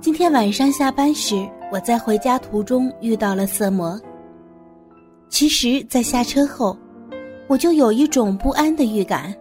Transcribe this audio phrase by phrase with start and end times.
[0.00, 4.00] 今天晚上下班时，我在回家途中遇到了色魔。
[5.28, 6.76] 其实，在下车后，
[7.48, 9.34] 我就有一种不安的预感。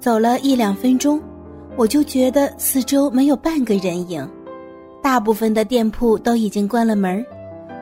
[0.00, 1.22] 走了一两分钟，
[1.76, 4.28] 我就觉得四周没有半个人影，
[5.00, 7.24] 大部分的店铺都已经关了门，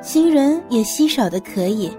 [0.02, 1.90] 行人也稀少的可以。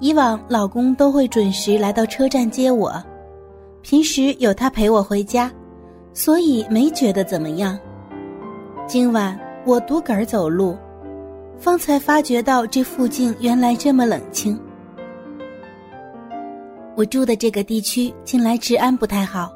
[0.00, 2.92] 以往老公都会准时来到车站接我，
[3.80, 5.50] 平时有他陪我回家，
[6.12, 7.78] 所以没觉得怎么样。
[8.90, 10.76] 今晚我独个儿走路，
[11.56, 14.58] 方才发觉到这附近原来这么冷清。
[16.96, 19.48] 我住的这个地区近来治安不太好，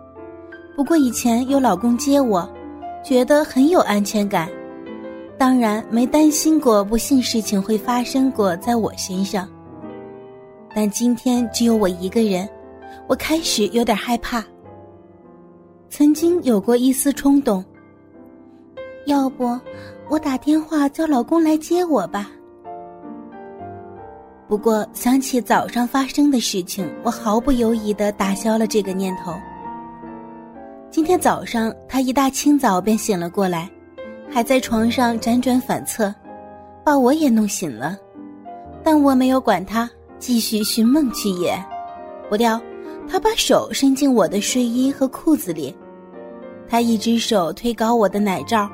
[0.77, 2.49] 不过以前有老公接我，
[3.03, 4.49] 觉得很有安全感，
[5.37, 9.49] 当然没担心过不幸事情会发生过在我身上。
[10.73, 12.49] 但今天只有我一个人，
[13.09, 14.45] 我开始有点害怕。
[15.91, 17.65] 曾经有过一丝冲动，
[19.07, 19.59] 要不
[20.09, 22.31] 我打电话叫老公来接我吧。
[24.47, 29.35] 不过想起早上发生的事情，我毫不犹豫的打消了这个念头。
[30.91, 33.71] 今天早上他一大清早便醒了过来，
[34.31, 36.15] 还在床上辗转反侧，
[36.85, 37.99] 把我也弄醒了，
[38.83, 39.91] 但我没有管他。
[40.21, 41.55] 继续寻梦去也，
[42.31, 42.59] 不料
[43.07, 45.75] 他把手伸进我的睡衣和裤子里，
[46.67, 48.71] 他一只手推高我的奶罩，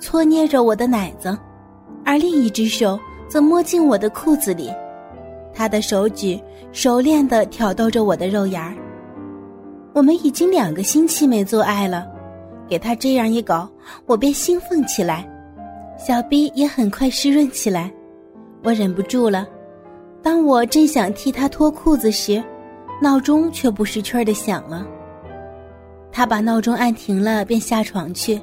[0.00, 1.36] 搓捏着我的奶子，
[2.04, 4.72] 而另一只手则摸进我的裤子里，
[5.52, 6.38] 他的手指
[6.72, 8.74] 熟练地挑逗着我的肉眼儿。
[9.92, 12.06] 我们已经两个星期没做爱了，
[12.68, 13.68] 给他这样一搞，
[14.04, 15.26] 我便兴奋起来，
[15.98, 17.90] 小臂也很快湿润起来，
[18.62, 19.46] 我忍不住了。
[20.22, 22.42] 当我正想替他脱裤子时，
[23.00, 24.86] 闹钟却不识趣儿的响了。
[26.12, 28.40] 他把闹钟按停了，便下床去。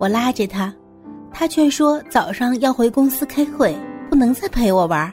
[0.00, 0.74] 我拉着他，
[1.30, 3.76] 他却说早上要回公司开会，
[4.08, 5.12] 不能再陪我玩。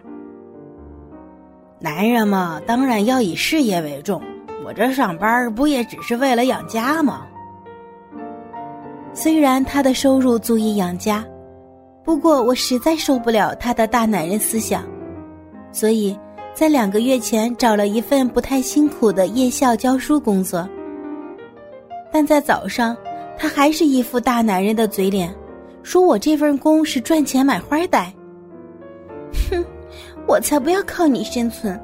[1.77, 4.21] 男人嘛，当然要以事业为重。
[4.65, 7.27] 我这上班不也只是为了养家吗？
[9.13, 11.21] 虽然他的收入足以养家，
[12.01, 14.85] 不过我实在受不了他的大男人思想。
[15.73, 16.17] 所以，
[16.53, 20.65] 在两个月前找了一份不太辛苦的夜校教书工作。
[22.09, 22.95] 但在早上，
[23.37, 25.33] 他还是一副大男人的嘴脸，
[25.83, 28.11] 说我这份工是赚钱买花戴。
[29.49, 29.63] 哼，
[30.27, 31.79] 我才不要靠你生存。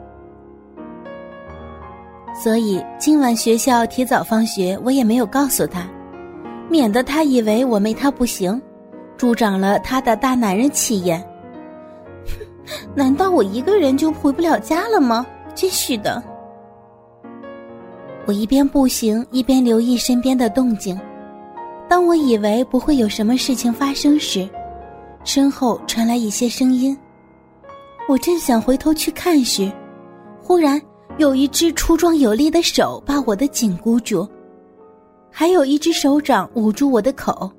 [2.43, 5.87] 所以今晚学校提早放学，我也没有告诉他，
[6.69, 8.59] 免得他以为我没他不行，
[9.15, 11.19] 助长了他的大男人气焰。
[12.25, 15.25] 哼难道我一个人就回不了家了吗？
[15.53, 16.21] 真是的！
[18.25, 20.99] 我一边步行一边留意身边的动静。
[21.89, 24.49] 当我以为不会有什么事情发生时，
[25.23, 26.97] 身后传来一些声音。
[28.09, 29.71] 我正想回头去看时，
[30.41, 30.81] 忽然
[31.17, 34.27] 有一只粗壮有力的手把我的颈箍住，
[35.31, 37.49] 还有一只手掌捂住我的口。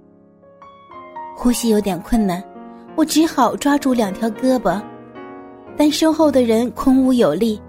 [1.37, 2.43] 呼吸有点困难，
[2.97, 4.81] 我只好抓住两条胳膊。
[5.77, 7.61] 但身后的人空无有力，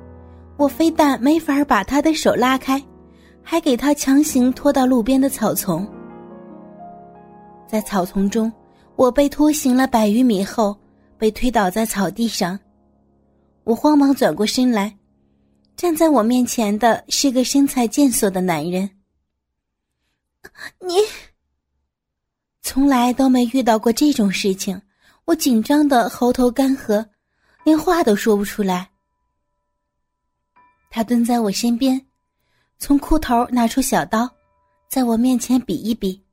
[0.57, 2.81] 我非但没法把他的手拉开，
[3.41, 5.87] 还给他强行拖到路边的草丛。
[7.75, 8.49] 在草丛中，
[8.95, 10.73] 我被拖行了百余米后，
[11.17, 12.57] 被推倒在草地上。
[13.65, 14.97] 我慌忙转过身来，
[15.75, 18.89] 站在我面前的是个身材健硕的男人。
[20.79, 20.95] 你
[22.61, 24.81] 从来都没遇到过这种事情，
[25.25, 27.05] 我紧张的喉头干涸。
[27.65, 28.89] 连话都说不出来。
[30.89, 32.01] 他蹲在我身边，
[32.79, 34.29] 从裤头拿出小刀，
[34.87, 36.23] 在我面前比一比，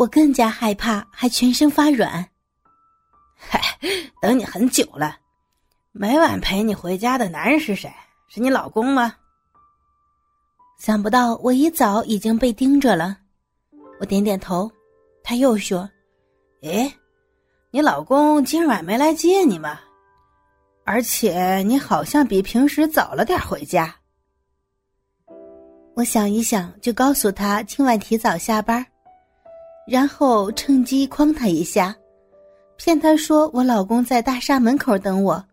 [0.00, 2.26] 我更加害怕，还全身发软。
[3.36, 3.60] 嗨，
[4.22, 5.18] 等你很久了，
[5.92, 7.92] 每晚陪你回家的男人是谁？
[8.26, 9.14] 是你老公吗？
[10.78, 13.18] 想不到我一早已经被盯着了。
[14.00, 14.72] 我点点头，
[15.22, 15.86] 他又说
[16.64, 16.90] ：“哎，
[17.70, 19.78] 你老公今晚没来接你吗？”
[20.84, 23.94] 而且你好像比平时早了点回家。
[25.94, 28.84] 我想一想，就告诉他今晚提早下班，
[29.86, 31.94] 然后趁机诓他一下，
[32.76, 35.44] 骗他说我老公在大厦门口等我，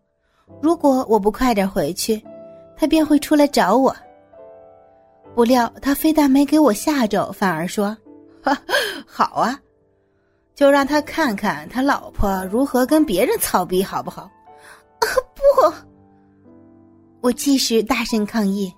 [0.62, 2.22] 如果我不快点回去，
[2.76, 3.94] 他便会出来找我。
[5.34, 7.96] 不料他非但没给我吓着，反而说
[9.06, 9.60] ：“好啊，
[10.54, 14.22] 就让他看看他老婆如何跟别人操逼，好不好？”
[14.98, 15.74] 啊 不！
[17.20, 18.72] 我即时大声抗议。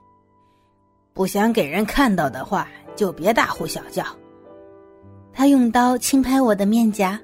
[1.12, 4.04] 不想给人看到的话，就别大呼小叫。
[5.32, 7.18] 他用刀轻拍我的面颊。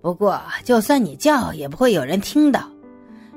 [0.00, 2.60] 不过，就算你叫，也不会有人听到。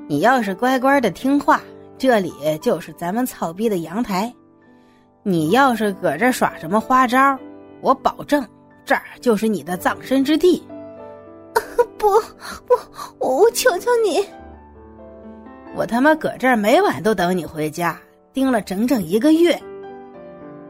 [0.06, 1.60] 你要是乖乖的听话，
[1.98, 4.32] 这里就是咱们草壁的阳台。
[5.22, 7.38] 你要是搁这耍什么花招，
[7.80, 8.46] 我保证
[8.84, 10.62] 这儿就是你的葬身之地。
[11.98, 12.08] 不
[12.66, 12.74] 不，
[13.18, 14.24] 我求求你！
[15.74, 18.00] 我他妈搁这儿每晚都等你回家，
[18.32, 19.60] 盯了整整一个月。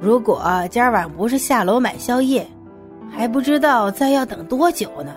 [0.00, 2.46] 如果今儿晚不是下楼买宵夜，
[3.10, 5.14] 还不知道再要等多久呢。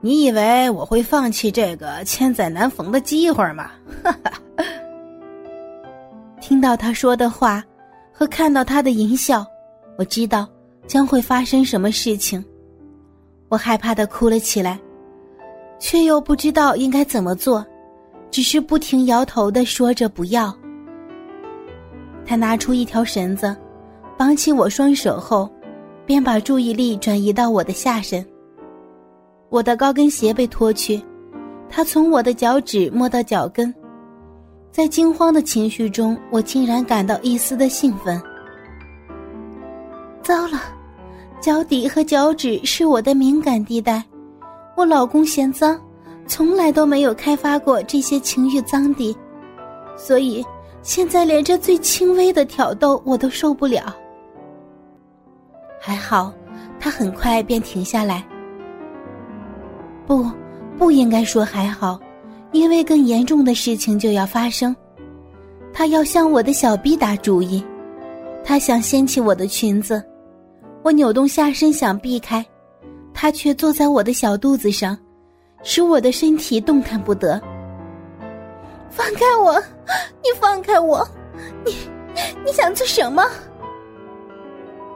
[0.00, 3.70] 你以为我会放弃这个千载难逢的机会吗？
[4.04, 4.32] 哈哈！
[6.40, 7.64] 听到他说的话，
[8.12, 9.44] 和看到他的淫笑，
[9.96, 10.46] 我知道
[10.86, 12.44] 将会发生什么事情。
[13.48, 14.78] 我害怕的哭了起来，
[15.80, 17.64] 却又不知道应该怎么做，
[18.30, 20.54] 只是不停摇头的说着不要。
[22.24, 23.56] 他拿出一条绳子，
[24.16, 25.50] 绑起我双手后，
[26.08, 28.24] 便把注意力转移到我的下身。
[29.50, 30.98] 我的高跟鞋被脱去，
[31.68, 33.72] 他从我的脚趾摸到脚跟，
[34.72, 38.18] 在惊慌的情绪中，我竟然感到一丝的兴奋。
[40.22, 40.62] 糟了，
[41.42, 44.02] 脚底和脚趾是我的敏感地带，
[44.78, 45.78] 我老公嫌脏，
[46.26, 49.14] 从来都没有开发过这些情欲脏地，
[49.94, 50.42] 所以
[50.80, 53.94] 现在连这最轻微的挑逗我都受不了。
[55.88, 56.30] 还好，
[56.78, 58.22] 他很快便停下来。
[60.06, 60.30] 不，
[60.76, 61.98] 不应该说还好，
[62.52, 64.76] 因为更严重的事情就要发生。
[65.72, 67.64] 他要向我的小臂打主意，
[68.44, 70.04] 他想掀起我的裙子，
[70.82, 72.44] 我扭动下身想避开，
[73.14, 74.94] 他却坐在我的小肚子上，
[75.62, 77.40] 使我的身体动弹不得。
[78.90, 79.58] 放开我！
[80.22, 81.08] 你放开我！
[81.64, 81.74] 你
[82.44, 83.24] 你想做什么？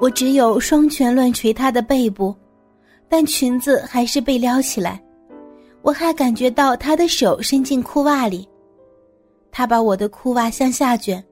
[0.03, 2.35] 我只有双拳乱捶他的背部。
[3.09, 5.01] 但裙子还是被撩起来，
[5.81, 8.49] 我还感觉到他的手伸进裤袜里，
[9.53, 11.23] 他把我的裤袜向下卷，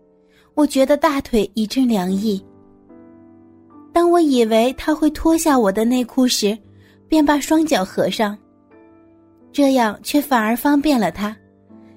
[0.54, 2.40] 我觉得大腿一阵凉意。
[3.92, 6.56] 当我以为他会脱下我的内裤时，
[7.08, 8.38] 便把双脚合上，
[9.50, 11.36] 这样却反而方便了他，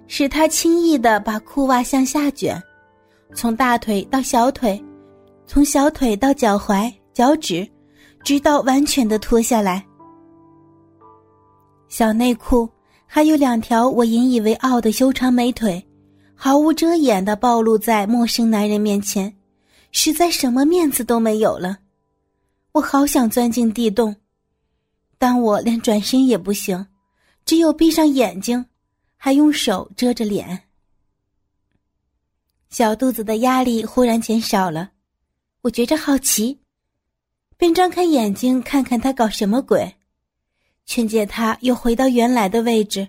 [0.08, 2.60] 使他轻易的把裤袜向下卷，
[3.36, 4.82] 从大腿到小腿，
[5.46, 7.70] 从小腿到脚踝、脚趾。
[8.24, 9.86] 直到完全的脱下来，
[11.90, 12.70] 小内裤
[13.06, 15.86] 还有两条我引以为傲的修长美腿，
[16.34, 19.36] 毫无遮掩的暴露在陌生男人面前，
[19.92, 21.78] 实在什么面子都没有了。
[22.72, 24.16] 我好想钻进地洞，
[25.18, 26.88] 但我连转身也不行，
[27.44, 28.66] 只有闭上眼睛，
[29.18, 30.58] 还用手遮着脸。
[32.70, 34.93] 小肚子的压力忽然减少了，
[35.64, 36.60] 我觉着好奇。
[37.56, 39.96] 便张开眼睛看看他搞什么鬼，
[40.86, 43.08] 劝诫他又回到原来的位置，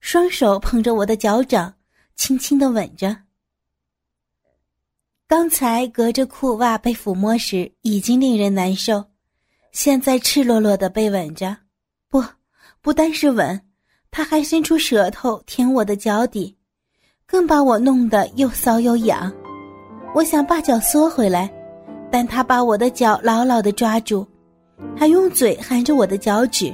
[0.00, 1.72] 双手捧着我的脚掌，
[2.16, 3.16] 轻轻的吻着。
[5.28, 9.04] 刚才隔着裤袜被抚摸时已经令人难受，
[9.70, 11.56] 现在赤裸裸的被吻着，
[12.08, 12.24] 不，
[12.80, 13.64] 不单是吻，
[14.10, 16.56] 他还伸出舌头舔我的脚底，
[17.24, 19.32] 更把我弄得又骚又痒。
[20.12, 21.61] 我想把脚缩回来。
[22.12, 24.26] 但他把我的脚牢牢的抓住，
[24.94, 26.70] 还用嘴含着我的脚趾，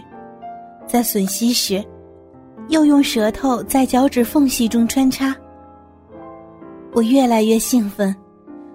[0.84, 1.82] 在吮吸时，
[2.70, 5.34] 又用舌头在脚趾缝隙中穿插。
[6.92, 8.12] 我越来越兴奋，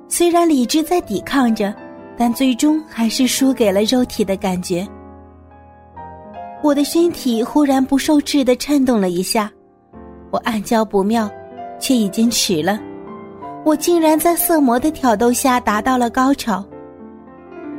[0.07, 1.75] 虽然理智在抵抗着，
[2.17, 4.87] 但最终还是输给了肉体的感觉。
[6.61, 9.51] 我的身体忽然不受制的颤动了一下，
[10.31, 11.29] 我暗叫不妙，
[11.77, 12.79] 却已经迟了。
[13.65, 16.63] 我竟然在色魔的挑逗下达到了高潮。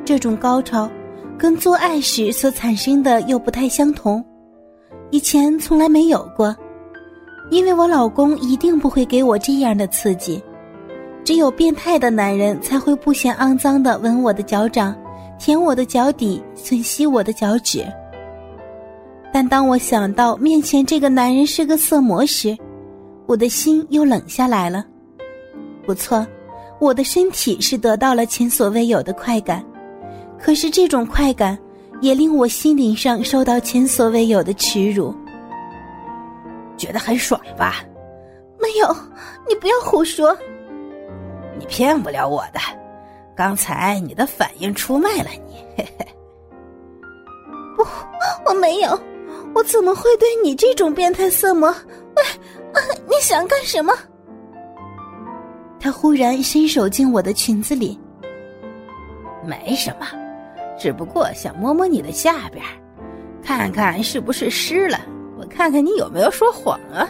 [0.05, 0.91] 这种高潮，
[1.39, 4.25] 跟做爱时所产生的又不太相同，
[5.11, 6.55] 以前从来没有过。
[7.51, 10.43] 因为我老公一定不会给我这样的刺激，
[11.23, 14.97] 只有变态的男人才会不嫌肮脏的吻我的脚掌，
[15.39, 17.85] 舔我的脚底，吮吸我的脚趾。
[19.31, 22.57] 但当我想到面前这个男人是个色魔时，
[23.27, 24.85] 我的心又冷下来了。
[25.87, 26.27] 不错，
[26.79, 29.65] 我的身体是得到了前所未有的快感，
[30.39, 31.59] 可是这种快感
[32.01, 35.15] 也令我心灵上受到前所未有的耻辱。
[36.77, 37.85] 觉得很爽吧？
[38.59, 38.97] 没有，
[39.49, 40.37] 你不要胡说。
[41.59, 42.59] 你骗不了我的，
[43.37, 45.65] 刚才你的反应出卖了你。
[45.77, 46.07] 嘿嘿。
[47.77, 47.87] 不，
[48.47, 48.99] 我没有，
[49.55, 51.69] 我怎么会对你这种变态色魔？
[52.17, 52.23] 喂，
[53.07, 53.93] 你想干什么？
[55.85, 57.99] 他忽然伸手进我的裙子里，
[59.47, 60.07] 没什么，
[60.79, 62.65] 只不过想摸摸你的下边，
[63.43, 64.99] 看看是不是湿了。
[65.39, 67.07] 我看看你有没有说谎啊？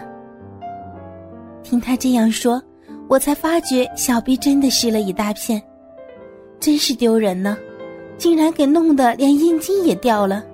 [1.62, 2.60] 听他这样说，
[3.06, 5.62] 我才发觉小臂真的湿了一大片，
[6.58, 7.56] 真是丢人呢，
[8.18, 10.44] 竟然给弄得连阴茎也掉了。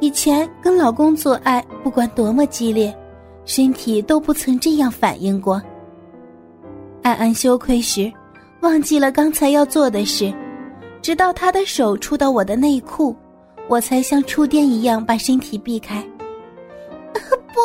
[0.00, 2.96] 以前跟老公做爱，不管多么激烈，
[3.44, 5.60] 身体都不曾这样反应过。
[7.06, 8.12] 暗暗羞愧时，
[8.62, 10.34] 忘记了刚才要做的事，
[11.00, 13.14] 直到他的手触到我的内裤，
[13.68, 16.04] 我才像触电一样把身体避开。
[17.14, 17.60] 不，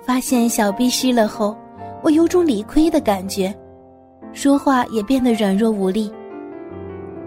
[0.00, 1.56] 发现小臂湿了后，
[2.04, 3.52] 我有种理亏的感觉，
[4.32, 6.12] 说话也变得软弱无力。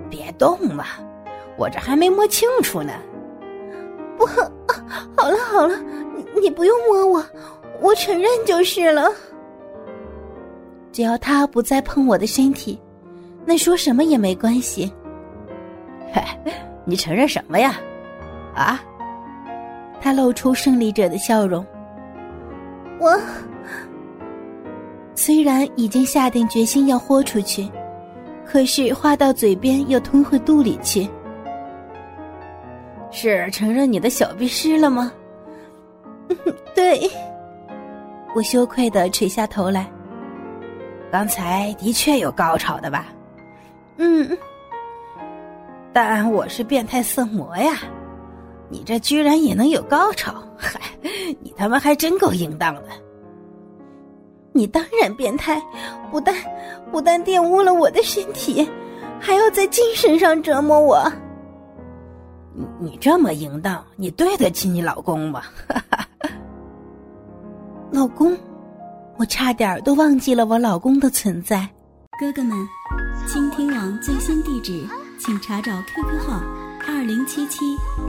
[0.10, 0.86] 别动嘛。
[1.58, 2.94] 我这还没摸清楚呢，
[4.18, 4.26] 不，
[5.18, 5.76] 好了好了，
[6.16, 7.26] 你你不用摸我，
[7.82, 9.12] 我承认就是了。
[10.94, 12.80] 只要他不再碰我的身体，
[13.46, 14.90] 那说什么也没关系。
[16.14, 16.38] 嗨，
[16.86, 17.76] 你承认什么呀？
[18.56, 18.80] 啊？
[20.00, 21.66] 他露出胜利者的笑容。
[23.00, 23.20] 我
[25.16, 27.68] 虽然已经下定决心要豁出去，
[28.46, 31.10] 可是话到嘴边又吞回肚里去。
[33.10, 35.12] 是承认你的小臂湿了吗？
[36.76, 37.10] 对，
[38.36, 39.90] 我羞愧的垂下头来。
[41.14, 43.06] 刚才的确有高潮的吧？
[43.98, 44.36] 嗯，
[45.94, 47.82] 但我是变态色魔呀，
[48.68, 50.44] 你这居然也能有高潮？
[50.58, 50.82] 嗨，
[51.40, 52.90] 你他妈还真够淫荡的！
[54.54, 55.62] 你当然变态，
[56.10, 56.34] 不但
[56.92, 58.68] 不但玷污了我的身体，
[59.20, 61.00] 还要在精神上折磨我。
[62.56, 65.44] 你你这么淫荡，你对得起你老公吗？
[67.92, 68.36] 老公，
[69.18, 71.70] 我差点都忘记了我老公的存在。
[72.20, 72.58] 哥哥们，
[73.28, 74.86] 倾听网最新地址，
[75.20, 76.42] 请查找 QQ 号
[76.88, 77.60] 二零七七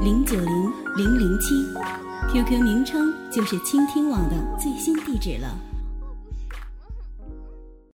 [0.03, 1.55] 零九零零零七
[2.33, 5.49] ，QQ 名称就是倾听网的最新地址了。